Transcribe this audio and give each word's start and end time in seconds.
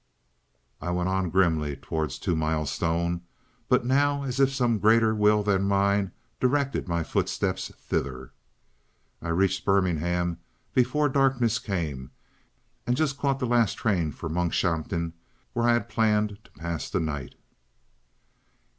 I 0.81 0.89
went 0.89 1.09
on 1.09 1.29
grimly 1.29 1.75
toward 1.75 2.09
Two 2.09 2.35
Mile 2.35 2.65
Stone, 2.65 3.21
but 3.69 3.85
now 3.85 4.23
as 4.23 4.39
if 4.39 4.51
some 4.51 4.79
greater 4.79 5.13
will 5.13 5.43
than 5.43 5.65
mine 5.67 6.11
directed 6.39 6.87
my 6.87 7.03
footsteps 7.03 7.71
thither. 7.77 8.31
I 9.21 9.27
reached 9.29 9.63
Birmingham 9.63 10.39
before 10.73 11.07
darkness 11.07 11.59
came, 11.59 12.09
and 12.87 12.97
just 12.97 13.19
caught 13.19 13.37
the 13.37 13.45
last 13.45 13.75
train 13.77 14.11
for 14.11 14.27
Monkshampton, 14.27 15.13
where 15.53 15.69
I 15.69 15.73
had 15.73 15.87
planned 15.87 16.39
to 16.45 16.51
pass 16.53 16.89
the 16.89 16.99
night. 16.99 17.35